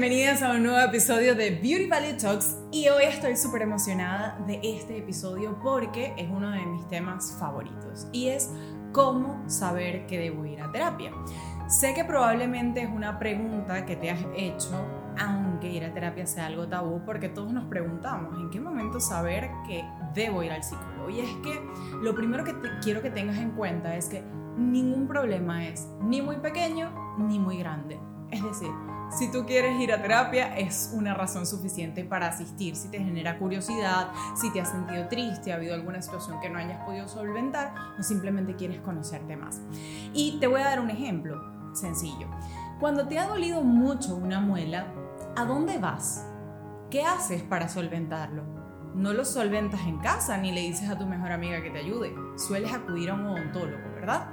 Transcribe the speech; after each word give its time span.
bienvenidas 0.00 0.40
a 0.40 0.52
un 0.52 0.62
nuevo 0.62 0.78
episodio 0.78 1.34
de 1.34 1.50
Beauty 1.50 1.86
Value 1.86 2.16
Talks 2.16 2.56
y 2.72 2.88
hoy 2.88 3.04
estoy 3.04 3.36
súper 3.36 3.60
emocionada 3.60 4.42
de 4.46 4.58
este 4.62 4.96
episodio 4.96 5.58
porque 5.62 6.14
es 6.16 6.26
uno 6.30 6.52
de 6.52 6.64
mis 6.64 6.88
temas 6.88 7.36
favoritos 7.38 8.08
y 8.10 8.28
es 8.28 8.50
cómo 8.92 9.46
saber 9.46 10.06
que 10.06 10.18
debo 10.18 10.46
ir 10.46 10.62
a 10.62 10.72
terapia. 10.72 11.12
Sé 11.68 11.92
que 11.92 12.02
probablemente 12.06 12.80
es 12.80 12.88
una 12.88 13.18
pregunta 13.18 13.84
que 13.84 13.94
te 13.94 14.10
has 14.10 14.24
hecho, 14.34 14.70
aunque 15.18 15.70
ir 15.70 15.84
a 15.84 15.92
terapia 15.92 16.26
sea 16.26 16.46
algo 16.46 16.66
tabú, 16.66 17.02
porque 17.04 17.28
todos 17.28 17.52
nos 17.52 17.66
preguntamos 17.66 18.40
en 18.40 18.48
qué 18.48 18.58
momento 18.58 19.00
saber 19.00 19.50
que 19.68 19.84
debo 20.14 20.42
ir 20.42 20.52
al 20.52 20.64
psicólogo. 20.64 21.10
Y 21.10 21.20
es 21.20 21.30
que 21.42 21.60
lo 22.00 22.14
primero 22.14 22.42
que 22.42 22.54
quiero 22.82 23.02
que 23.02 23.10
tengas 23.10 23.36
en 23.36 23.50
cuenta 23.50 23.94
es 23.94 24.08
que 24.08 24.22
ningún 24.56 25.06
problema 25.06 25.68
es 25.68 25.86
ni 26.00 26.22
muy 26.22 26.36
pequeño 26.36 26.90
ni 27.18 27.38
muy 27.38 27.58
grande. 27.58 28.00
Es 28.30 28.42
decir, 28.42 28.70
si 29.10 29.30
tú 29.30 29.44
quieres 29.44 29.80
ir 29.80 29.92
a 29.92 30.00
terapia, 30.00 30.56
es 30.56 30.92
una 30.94 31.14
razón 31.14 31.46
suficiente 31.46 32.04
para 32.04 32.28
asistir. 32.28 32.76
Si 32.76 32.88
te 32.88 32.98
genera 32.98 33.38
curiosidad, 33.38 34.08
si 34.40 34.52
te 34.52 34.60
has 34.60 34.70
sentido 34.70 35.08
triste, 35.08 35.52
ha 35.52 35.56
habido 35.56 35.74
alguna 35.74 36.00
situación 36.00 36.40
que 36.40 36.48
no 36.48 36.58
hayas 36.58 36.84
podido 36.84 37.08
solventar 37.08 37.74
o 37.98 38.02
simplemente 38.02 38.54
quieres 38.54 38.80
conocerte 38.80 39.36
más. 39.36 39.60
Y 40.12 40.38
te 40.38 40.46
voy 40.46 40.60
a 40.60 40.64
dar 40.64 40.80
un 40.80 40.90
ejemplo 40.90 41.40
sencillo. 41.74 42.28
Cuando 42.78 43.06
te 43.08 43.18
ha 43.18 43.26
dolido 43.26 43.62
mucho 43.62 44.16
una 44.16 44.40
muela, 44.40 44.86
¿a 45.36 45.44
dónde 45.44 45.78
vas? 45.78 46.26
¿Qué 46.90 47.04
haces 47.04 47.42
para 47.42 47.68
solventarlo? 47.68 48.44
No 48.94 49.12
lo 49.12 49.24
solventas 49.24 49.82
en 49.86 49.98
casa 49.98 50.36
ni 50.36 50.50
le 50.50 50.62
dices 50.62 50.88
a 50.88 50.98
tu 50.98 51.06
mejor 51.06 51.30
amiga 51.30 51.62
que 51.62 51.70
te 51.70 51.78
ayude. 51.78 52.12
Sueles 52.36 52.72
acudir 52.72 53.10
a 53.10 53.14
un 53.14 53.26
odontólogo, 53.26 53.94
¿verdad? 53.94 54.28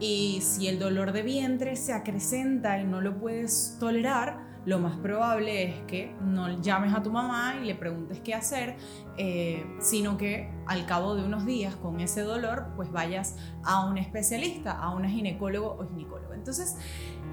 Y 0.00 0.40
si 0.42 0.68
el 0.68 0.78
dolor 0.78 1.12
de 1.12 1.22
vientre 1.22 1.76
se 1.76 1.92
acrecenta 1.92 2.78
y 2.78 2.84
no 2.84 3.00
lo 3.00 3.18
puedes 3.18 3.76
tolerar, 3.78 4.54
lo 4.66 4.78
más 4.78 4.96
probable 4.96 5.64
es 5.64 5.82
que 5.86 6.14
no 6.22 6.60
llames 6.60 6.94
a 6.94 7.02
tu 7.02 7.12
mamá 7.12 7.56
y 7.60 7.66
le 7.66 7.74
preguntes 7.74 8.20
qué 8.20 8.34
hacer, 8.34 8.76
eh, 9.18 9.64
sino 9.78 10.16
que 10.16 10.50
al 10.66 10.86
cabo 10.86 11.14
de 11.14 11.24
unos 11.24 11.44
días 11.44 11.76
con 11.76 12.00
ese 12.00 12.22
dolor, 12.22 12.68
pues 12.74 12.90
vayas 12.90 13.36
a 13.62 13.84
un 13.84 13.98
especialista, 13.98 14.72
a 14.72 14.94
una 14.94 15.08
ginecólogo 15.08 15.76
o 15.78 15.86
ginecólogo. 15.86 16.32
Entonces, 16.32 16.76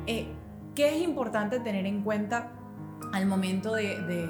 eh, 0.08 0.28
¿qué 0.76 0.96
es 0.96 1.02
importante 1.02 1.60
tener 1.62 1.86
en 1.86 2.04
cuenta 2.04 2.52
al 3.14 3.26
momento 3.26 3.74
de 3.76 4.28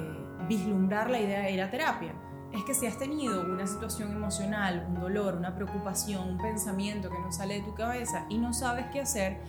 vislumbrar 0.47 1.09
la 1.09 1.19
idea 1.19 1.41
de 1.41 1.51
ir 1.51 1.61
a 1.61 1.71
terapia? 1.71 2.13
Es 2.53 2.63
que 2.63 2.73
si 2.73 2.85
has 2.85 2.97
tenido 2.97 3.41
una 3.41 3.65
situación 3.65 4.11
emocional, 4.11 4.85
un 4.89 4.99
dolor, 4.99 5.35
una 5.35 5.55
preocupación, 5.55 6.27
un 6.27 6.37
pensamiento 6.37 7.09
que 7.09 7.19
no 7.19 7.31
sale 7.31 7.55
de 7.55 7.61
tu 7.61 7.73
cabeza 7.73 8.25
y 8.29 8.37
no 8.37 8.53
sabes 8.53 8.87
qué 8.91 9.01
hacer, 9.01 9.39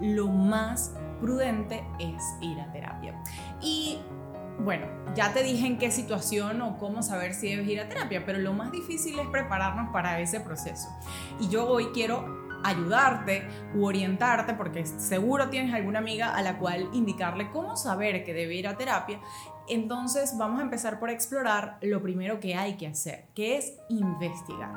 lo 0.00 0.28
más 0.28 0.94
prudente 1.20 1.84
es 1.98 2.22
ir 2.40 2.60
a 2.60 2.70
terapia. 2.72 3.20
Y 3.60 3.98
bueno, 4.58 4.86
ya 5.14 5.32
te 5.32 5.42
dije 5.42 5.66
en 5.66 5.78
qué 5.78 5.90
situación 5.90 6.62
o 6.62 6.78
cómo 6.78 7.02
saber 7.02 7.34
si 7.34 7.50
debes 7.50 7.68
ir 7.68 7.80
a 7.80 7.88
terapia, 7.88 8.24
pero 8.24 8.38
lo 8.38 8.52
más 8.52 8.70
difícil 8.70 9.18
es 9.18 9.26
prepararnos 9.28 9.92
para 9.92 10.20
ese 10.20 10.40
proceso. 10.40 10.88
Y 11.40 11.48
yo 11.48 11.68
hoy 11.68 11.86
quiero 11.92 12.44
ayudarte 12.64 13.46
u 13.74 13.84
orientarte, 13.84 14.54
porque 14.54 14.86
seguro 14.86 15.50
tienes 15.50 15.74
alguna 15.74 15.98
amiga 15.98 16.34
a 16.34 16.42
la 16.42 16.58
cual 16.58 16.88
indicarle 16.92 17.50
cómo 17.50 17.76
saber 17.76 18.24
que 18.24 18.32
debe 18.32 18.54
ir 18.54 18.66
a 18.66 18.76
terapia. 18.76 19.20
Entonces 19.68 20.36
vamos 20.36 20.60
a 20.60 20.62
empezar 20.62 20.98
por 21.00 21.10
explorar 21.10 21.78
lo 21.80 22.02
primero 22.02 22.40
que 22.40 22.54
hay 22.54 22.76
que 22.76 22.86
hacer, 22.86 23.26
que 23.34 23.56
es 23.56 23.74
investigar. 23.88 24.70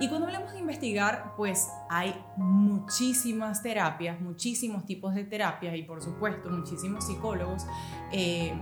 Y 0.00 0.08
cuando 0.08 0.26
hablamos 0.26 0.52
de 0.52 0.58
investigar, 0.58 1.34
pues 1.36 1.68
hay 1.88 2.14
muchísimas 2.36 3.62
terapias, 3.62 4.20
muchísimos 4.20 4.84
tipos 4.84 5.14
de 5.14 5.24
terapias 5.24 5.76
y 5.76 5.82
por 5.82 6.02
supuesto 6.02 6.50
muchísimos 6.50 7.06
psicólogos. 7.06 7.66
Eh, 8.12 8.52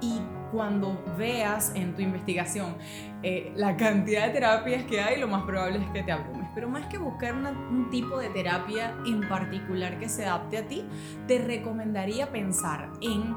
y 0.00 0.20
cuando 0.52 1.02
veas 1.16 1.72
en 1.74 1.94
tu 1.94 2.02
investigación 2.02 2.76
eh, 3.22 3.52
la 3.56 3.76
cantidad 3.76 4.26
de 4.26 4.32
terapias 4.34 4.84
que 4.84 5.00
hay, 5.00 5.18
lo 5.18 5.28
más 5.28 5.44
probable 5.44 5.78
es 5.78 5.90
que 5.90 6.02
te 6.02 6.12
abrumes. 6.12 6.48
Pero 6.54 6.68
más 6.68 6.86
que 6.86 6.98
buscar 6.98 7.34
un 7.34 7.88
tipo 7.90 8.18
de 8.18 8.28
terapia 8.30 8.94
en 9.06 9.26
particular 9.28 9.98
que 9.98 10.08
se 10.08 10.24
adapte 10.24 10.58
a 10.58 10.68
ti, 10.68 10.84
te 11.26 11.38
recomendaría 11.38 12.30
pensar 12.30 12.90
en, 13.00 13.34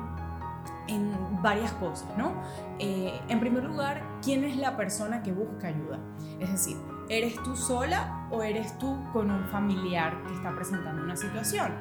en 0.88 1.12
varias 1.41 1.72
cosas, 1.74 2.09
¿no? 2.18 2.41
Eh, 2.80 3.19
en 3.28 3.40
primer 3.40 3.63
lugar, 3.63 4.03
¿quién 4.24 4.44
es 4.44 4.57
la 4.57 4.75
persona 4.78 5.22
que 5.24 5.31
busca 5.31 5.68
ayuda? 5.68 6.00
Es 6.40 6.52
decir, 6.52 6.78
¿eres 7.09 7.35
tú 7.44 7.56
sola 7.56 8.28
o 8.31 8.44
eres 8.44 8.78
tú 8.80 8.97
con 9.13 9.31
un 9.31 9.46
familiar 9.46 10.24
que 10.28 10.34
está 10.34 10.56
presentando 10.56 11.03
una 11.03 11.16
situación? 11.16 11.74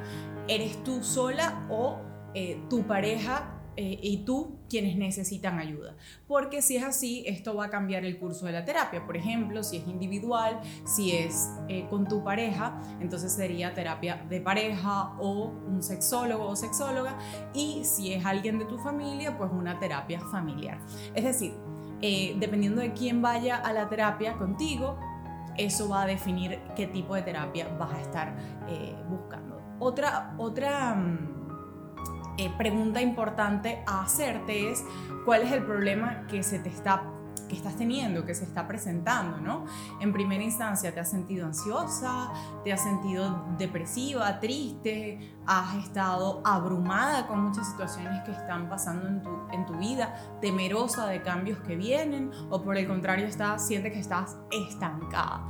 ¿Eres 0.47 0.83
tú 0.85 1.03
sola 1.03 1.67
o 1.69 2.01
eh, 2.35 2.63
tu 2.69 2.87
pareja 2.87 3.58
eh, 3.81 3.97
y 4.03 4.25
tú 4.25 4.57
quienes 4.69 4.97
necesitan 4.97 5.61
ayuda. 5.61 5.95
Porque 6.27 6.63
si 6.63 6.75
es 6.75 6.83
así, 6.83 7.23
esto 7.29 7.55
va 7.55 7.67
a 7.67 7.71
cambiar 7.71 8.05
el 8.05 8.19
curso 8.19 8.47
de 8.47 8.51
la 8.51 8.65
terapia. 8.65 9.07
Por 9.07 9.17
ejemplo, 9.17 9.63
si 9.63 9.77
es 9.77 9.87
individual, 9.87 10.61
si 10.85 11.13
es 11.13 11.49
eh, 11.69 11.87
con 11.89 12.09
tu 12.09 12.25
pareja, 12.25 12.77
entonces 12.99 13.33
sería 13.33 13.75
terapia 13.75 14.17
de 14.29 14.41
pareja 14.41 15.15
o 15.21 15.53
un 15.69 15.81
sexólogo 15.81 16.49
o 16.49 16.57
sexóloga. 16.57 17.17
Y 17.55 17.85
si 17.85 18.13
es 18.13 18.27
alguien 18.27 18.59
de 18.59 18.65
tu 18.65 18.79
familia, 18.79 19.39
pues 19.39 19.53
una 19.53 19.79
terapia 19.79 20.19
familiar. 20.23 20.81
Es 21.15 21.23
decir, 21.23 21.55
eh, 22.03 22.35
dependiendo 22.41 22.81
de 22.81 22.93
quién 22.95 23.23
vaya 23.23 23.59
a 23.59 23.73
la 23.73 23.89
terapia 23.89 24.33
contigo, 24.33 24.99
eso 25.57 25.89
va 25.89 26.03
a 26.03 26.07
definir 26.07 26.59
qué 26.75 26.89
tipo 26.89 27.15
de 27.15 27.23
terapia 27.23 27.69
vas 27.79 27.95
a 27.95 28.01
estar 28.01 28.37
buscando. 29.09 29.61
Otra, 29.79 30.35
otra 30.37 30.97
mm, 30.97 31.38
eh, 32.39 32.51
pregunta 32.57 33.03
importante 33.03 33.83
a 33.87 34.03
hacerte 34.03 34.71
es 34.71 34.85
cuál 35.25 35.43
es 35.43 35.53
el 35.53 35.65
problema 35.65 36.27
que 36.29 36.43
se 36.43 36.59
te 36.59 36.69
está 36.69 37.03
que 37.49 37.57
estás 37.57 37.77
teniendo, 37.77 38.27
que 38.27 38.35
se 38.35 38.45
está 38.45 38.69
presentando, 38.69 39.39
¿no? 39.39 39.65
En 40.01 40.13
primera 40.13 40.45
instancia, 40.45 40.93
¿te 40.93 41.01
has 41.01 41.11
sentido 41.11 41.47
ansiosa? 41.47 42.31
¿Te 42.63 42.75
has 42.75 42.83
sentido 42.83 43.47
depresiva, 43.57 44.39
triste? 44.39 45.35
¿Has 45.47 45.75
estado 45.77 46.43
abrumada 46.45 47.27
con 47.27 47.43
muchas 47.43 47.67
situaciones 47.71 48.23
que 48.25 48.33
están 48.33 48.69
pasando 48.69 49.09
en 49.09 49.23
tu, 49.23 49.31
en 49.51 49.65
tu 49.65 49.75
vida? 49.79 50.15
¿Temerosa 50.43 51.07
de 51.07 51.23
cambios 51.23 51.59
que 51.61 51.75
vienen? 51.75 52.31
¿O 52.51 52.63
por 52.63 52.77
el 52.77 52.87
contrario, 52.87 53.27
estás, 53.27 53.67
sientes 53.67 53.93
que 53.93 54.01
estás 54.01 54.37
estancada? 54.51 55.49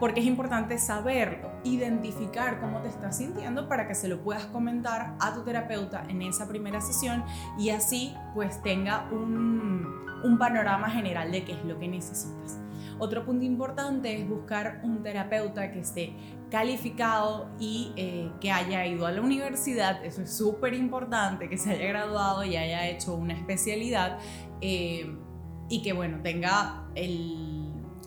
porque 0.00 0.20
es 0.20 0.26
importante 0.26 0.78
saberlo, 0.78 1.49
identificar 1.64 2.60
cómo 2.60 2.80
te 2.80 2.88
estás 2.88 3.18
sintiendo 3.18 3.68
para 3.68 3.86
que 3.86 3.94
se 3.94 4.08
lo 4.08 4.22
puedas 4.22 4.46
comentar 4.46 5.14
a 5.20 5.34
tu 5.34 5.42
terapeuta 5.42 6.04
en 6.08 6.22
esa 6.22 6.48
primera 6.48 6.80
sesión 6.80 7.24
y 7.58 7.70
así 7.70 8.14
pues 8.34 8.62
tenga 8.62 9.08
un, 9.10 9.98
panorama 10.38 10.88
general 10.88 11.32
de 11.32 11.44
qué 11.44 11.52
es 11.52 11.64
lo 11.64 11.78
que 11.78 11.88
necesitas. 11.88 12.58
Otro 12.98 13.24
punto 13.24 13.44
importante 13.44 14.20
es 14.20 14.28
buscar 14.28 14.80
un 14.82 15.02
terapeuta 15.02 15.70
que 15.70 15.80
esté 15.80 16.14
calificado 16.50 17.50
y 17.58 17.92
eh, 17.96 18.30
que 18.40 18.50
haya 18.50 18.86
ido 18.86 19.06
a 19.06 19.12
la 19.12 19.20
universidad, 19.20 20.04
eso 20.04 20.22
es 20.22 20.34
súper 20.34 20.74
importante, 20.74 21.48
que 21.48 21.58
se 21.58 21.70
haya 21.72 21.86
graduado 21.86 22.44
y 22.44 22.56
haya 22.56 22.88
hecho 22.88 23.14
una 23.14 23.34
especialidad 23.34 24.18
eh, 24.60 25.14
y 25.68 25.82
que 25.82 25.92
bueno, 25.92 26.20
tenga 26.22 26.86
el 26.94 27.59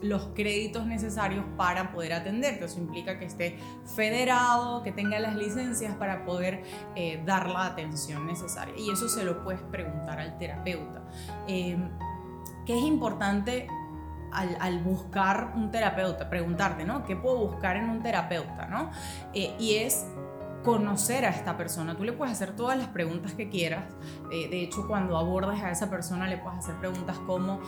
los 0.03 0.27
créditos 0.35 0.85
necesarios 0.85 1.45
para 1.57 1.91
poder 1.91 2.13
atenderte. 2.13 2.65
Eso 2.65 2.79
implica 2.79 3.17
que 3.17 3.25
esté 3.25 3.57
federado, 3.95 4.83
que 4.83 4.91
tenga 4.91 5.17
las 5.19 5.35
licencias 5.35 5.95
para 5.95 6.25
poder 6.25 6.63
eh, 6.95 7.21
dar 7.25 7.49
la 7.49 7.65
atención 7.65 8.27
necesaria. 8.27 8.75
Y 8.77 8.91
eso 8.91 9.07
se 9.07 9.23
lo 9.23 9.43
puedes 9.43 9.61
preguntar 9.61 10.19
al 10.19 10.37
terapeuta. 10.37 11.03
Eh, 11.47 11.77
¿Qué 12.65 12.77
es 12.77 12.83
importante 12.83 13.67
al, 14.31 14.83
buscar 14.83 15.53
un 15.55 15.71
terapeuta? 15.71 16.29
Preguntarte, 16.29 16.85
¿no? 16.85 17.05
¿Qué 17.05 17.15
puedo 17.15 17.47
buscar 17.47 17.77
en 17.77 17.89
un 17.89 18.01
terapeuta? 18.01 18.67
¿no? 18.67 18.91
Eh, 19.33 19.55
y 19.59 19.75
es 19.75 20.05
conocer 20.63 21.25
a 21.25 21.29
esta 21.29 21.57
persona. 21.57 21.95
Tú 21.95 22.03
le 22.03 22.13
puedes 22.13 22.33
hacer 22.33 22.55
todas 22.55 22.77
las 22.77 22.87
preguntas 22.87 23.33
que 23.33 23.49
quieras. 23.49 23.83
de 24.29 24.63
hecho, 24.63 24.87
cuando 24.87 25.17
abordas 25.17 25.61
a 25.61 25.71
esa 25.71 25.89
persona, 25.89 26.25
le 26.25 26.37
puedes 26.37 26.59
hacer 26.59 26.75
preguntas 26.75 27.17
como, 27.19 27.59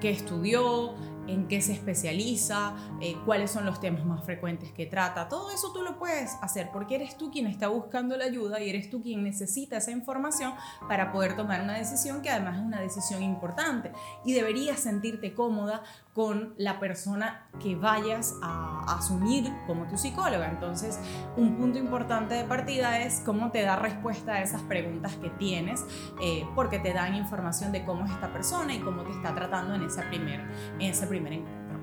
qué 0.00 0.10
estudió, 0.10 0.94
en 1.26 1.48
qué 1.48 1.60
se 1.60 1.72
especializa, 1.72 2.74
eh, 3.00 3.16
cuáles 3.24 3.50
son 3.50 3.66
los 3.66 3.80
temas 3.80 4.04
más 4.04 4.24
frecuentes 4.24 4.72
que 4.72 4.86
trata. 4.86 5.28
Todo 5.28 5.50
eso 5.50 5.72
tú 5.72 5.82
lo 5.82 5.98
puedes 5.98 6.36
hacer 6.42 6.70
porque 6.72 6.96
eres 6.96 7.16
tú 7.16 7.30
quien 7.30 7.46
está 7.46 7.68
buscando 7.68 8.16
la 8.16 8.24
ayuda 8.24 8.60
y 8.60 8.70
eres 8.70 8.90
tú 8.90 9.02
quien 9.02 9.22
necesita 9.22 9.76
esa 9.76 9.90
información 9.90 10.54
para 10.88 11.12
poder 11.12 11.36
tomar 11.36 11.62
una 11.62 11.74
decisión 11.74 12.22
que 12.22 12.30
además 12.30 12.58
es 12.58 12.62
una 12.62 12.80
decisión 12.80 13.22
importante 13.22 13.92
y 14.24 14.32
deberías 14.32 14.80
sentirte 14.80 15.34
cómoda 15.34 15.82
con 16.14 16.54
la 16.56 16.80
persona 16.80 17.46
que 17.60 17.76
vayas 17.76 18.34
a 18.42 18.96
asumir 18.96 19.52
como 19.66 19.86
tu 19.86 19.98
psicóloga. 19.98 20.48
Entonces, 20.48 20.98
un 21.36 21.56
punto 21.56 21.78
importante 21.78 22.34
de 22.34 22.44
partida 22.44 23.00
es 23.00 23.20
cómo 23.20 23.50
te 23.50 23.60
da 23.62 23.76
respuesta 23.76 24.32
a 24.32 24.42
esas 24.42 24.62
preguntas 24.62 25.14
que 25.16 25.28
tienes, 25.28 25.84
eh, 26.22 26.46
porque 26.54 26.78
te 26.78 26.94
dan 26.94 27.14
información 27.14 27.70
de 27.70 27.84
cómo 27.84 28.06
es 28.06 28.12
esta 28.12 28.32
persona 28.32 28.74
y 28.74 28.80
cómo 28.80 29.02
te 29.02 29.10
está 29.10 29.34
tratando 29.34 29.74
en, 29.74 29.82
esa 29.82 30.08
primer, 30.08 30.40
en 30.78 30.90
ese 30.90 31.06
primer 31.06 31.15
encuentro. 31.24 31.80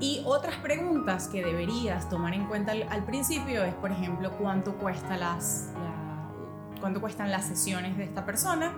Y 0.00 0.22
otras 0.24 0.56
preguntas 0.56 1.28
que 1.28 1.44
deberías 1.44 2.08
tomar 2.08 2.34
en 2.34 2.46
cuenta 2.46 2.72
al, 2.72 3.04
principio 3.04 3.62
es, 3.64 3.74
por 3.74 3.92
ejemplo, 3.92 4.32
cuánto 4.38 4.76
cuesta 4.76 5.16
las 5.16 5.70
cuánto 6.80 7.00
cuestan 7.00 7.30
las 7.30 7.46
sesiones 7.46 7.96
de 7.96 8.04
esta 8.04 8.26
persona, 8.26 8.74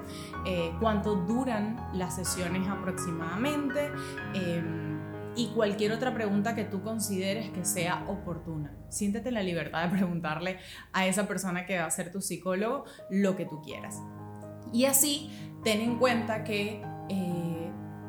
eh, 0.47 0.73
cuánto 0.79 1.17
duran 1.17 1.91
las 1.93 2.15
sesiones 2.15 2.69
aproximadamente. 2.69 3.91
Em, 4.33 4.87
y 5.35 5.49
cualquier 5.49 5.93
otra 5.93 6.15
pregunta 6.15 6.55
que 6.55 6.65
tú 6.65 6.83
consideres 6.83 7.51
que 7.51 7.65
sea 7.65 8.05
oportuna. 8.09 8.73
Siéntete 8.89 9.31
la 9.31 9.43
libertad 9.43 9.85
de 9.85 9.97
preguntarle 9.97 10.59
a 10.93 11.07
esa 11.07 11.27
persona 11.27 11.67
que 11.67 11.79
va 11.79 11.85
a 11.85 11.91
ser 11.91 12.11
tu 12.11 12.21
psicólogo 12.21 12.85
lo 13.11 13.37
que 13.37 13.45
tú 13.45 13.61
quieras. 13.61 14.01
Y 14.73 14.87
así, 14.87 15.31
ten 15.63 15.81
en 15.81 15.99
cuenta 15.99 16.43
que 16.43 16.83
eh, 17.09 17.36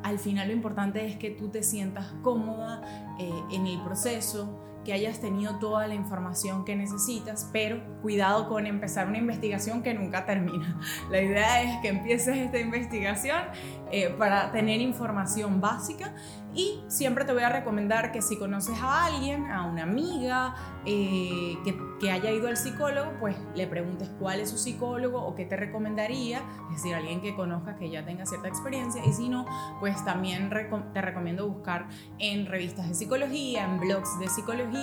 al 0.02 0.18
final 0.18 0.48
lo 0.48 0.54
importante 0.54 1.06
es 1.06 1.16
que 1.16 1.30
tú 1.30 1.48
te 1.48 1.62
sientas 1.62 2.12
cómoda 2.22 3.16
eh, 3.18 3.30
en 3.52 3.66
el 3.66 3.80
proceso, 3.82 4.67
que 4.88 4.94
hayas 4.94 5.20
tenido 5.20 5.58
toda 5.58 5.86
la 5.86 5.94
información 5.94 6.64
que 6.64 6.74
necesitas, 6.74 7.50
pero 7.52 7.78
cuidado 8.00 8.48
con 8.48 8.66
empezar 8.66 9.06
una 9.06 9.18
investigación 9.18 9.82
que 9.82 9.92
nunca 9.92 10.24
termina. 10.24 10.80
La 11.10 11.20
idea 11.20 11.62
es 11.62 11.76
que 11.82 11.88
empieces 11.88 12.38
esta 12.38 12.58
investigación 12.58 13.36
eh, 13.92 14.08
para 14.18 14.50
tener 14.50 14.80
información 14.80 15.60
básica 15.60 16.14
y 16.54 16.80
siempre 16.88 17.26
te 17.26 17.34
voy 17.34 17.42
a 17.42 17.50
recomendar 17.50 18.12
que 18.12 18.22
si 18.22 18.38
conoces 18.38 18.78
a 18.80 19.04
alguien, 19.04 19.50
a 19.50 19.66
una 19.66 19.82
amiga 19.82 20.54
eh, 20.86 21.58
que, 21.62 21.78
que, 22.00 22.10
haya 22.10 22.30
ido 22.30 22.48
al 22.48 22.56
psicólogo, 22.56 23.12
pues 23.20 23.36
le 23.54 23.66
preguntes 23.66 24.08
cuál 24.18 24.40
es 24.40 24.50
su 24.50 24.56
psicólogo 24.56 25.20
o 25.20 25.34
qué 25.34 25.44
te 25.44 25.56
recomendaría, 25.56 26.42
es 26.70 26.76
decir, 26.76 26.94
alguien 26.94 27.20
que 27.20 27.36
conozca 27.36 27.76
que 27.76 27.90
ya 27.90 28.04
tenga 28.04 28.24
cierta 28.24 28.48
experiencia. 28.48 29.04
Y 29.04 29.12
si 29.12 29.28
no, 29.28 29.44
pues 29.80 30.02
también 30.04 30.50
te 30.94 31.02
recomiendo 31.02 31.46
buscar 31.46 31.88
en 32.18 32.46
revistas 32.46 32.88
de 32.88 32.94
psicología, 32.94 33.64
en 33.64 33.78
blogs 33.78 34.18
de 34.18 34.28
psicología 34.28 34.77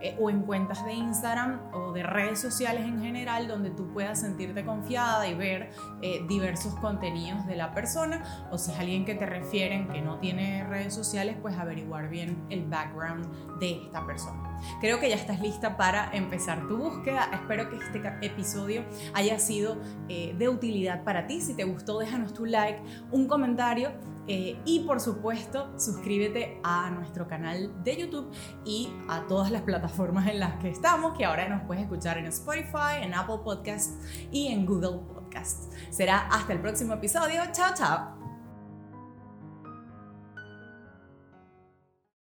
eh, 0.00 0.16
o 0.18 0.30
en 0.30 0.42
cuentas 0.42 0.84
de 0.84 0.92
Instagram 0.92 1.60
o 1.72 1.92
de 1.92 2.02
redes 2.02 2.40
sociales 2.40 2.84
en 2.84 3.00
general 3.00 3.48
donde 3.48 3.70
tú 3.70 3.92
puedas 3.92 4.20
sentirte 4.20 4.64
confiada 4.64 5.26
y 5.28 5.34
ver 5.34 5.70
eh, 6.02 6.24
diversos 6.28 6.74
contenidos 6.76 7.46
de 7.46 7.56
la 7.56 7.72
persona. 7.74 8.48
O 8.50 8.58
si 8.58 8.72
es 8.72 8.78
alguien 8.78 9.04
que 9.04 9.14
te 9.14 9.26
refieren 9.26 9.88
que 9.88 10.00
no 10.00 10.18
tiene 10.18 10.64
redes 10.64 10.94
sociales, 10.94 11.36
pues 11.40 11.56
averiguar 11.56 12.08
bien 12.08 12.44
el 12.50 12.64
background 12.66 13.58
de 13.58 13.84
esta 13.84 14.04
persona. 14.06 14.58
Creo 14.80 15.00
que 15.00 15.08
ya 15.08 15.16
estás 15.16 15.40
lista 15.40 15.76
para 15.76 16.10
empezar 16.12 16.66
tu 16.66 16.76
búsqueda. 16.76 17.30
Espero 17.32 17.70
que 17.70 17.76
este 17.76 18.02
episodio 18.22 18.84
haya 19.14 19.38
sido 19.38 19.76
eh, 20.08 20.34
de 20.38 20.48
utilidad 20.48 21.04
para 21.04 21.26
ti. 21.26 21.40
Si 21.40 21.54
te 21.54 21.64
gustó, 21.64 21.98
déjanos 21.98 22.32
tu 22.32 22.46
like, 22.46 22.82
un 23.10 23.26
comentario 23.26 23.92
eh, 24.28 24.58
y 24.64 24.80
por 24.80 25.00
supuesto 25.00 25.72
suscríbete 25.78 26.60
a 26.62 26.90
nuestro 26.90 27.28
canal 27.28 27.72
de 27.84 27.96
YouTube 27.96 28.30
y 28.64 28.92
a 29.08 29.26
todas 29.26 29.50
las 29.50 29.62
plataformas 29.62 30.28
en 30.28 30.40
las 30.40 30.54
que 30.56 30.70
estamos, 30.70 31.16
que 31.16 31.24
ahora 31.24 31.48
nos 31.48 31.62
puedes 31.62 31.82
escuchar 31.84 32.18
en 32.18 32.26
Spotify, 32.26 33.02
en 33.02 33.14
Apple 33.14 33.38
Podcasts 33.44 33.98
y 34.30 34.48
en 34.48 34.66
Google 34.66 35.00
Podcasts. 35.12 35.68
Será 35.90 36.26
hasta 36.28 36.52
el 36.52 36.60
próximo 36.60 36.94
episodio. 36.94 37.42
Chao, 37.52 37.72
chao. 37.74 38.15